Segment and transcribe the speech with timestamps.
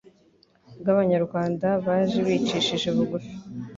[0.79, 3.33] bw'Abanyarwanda baje bicishije bugufi,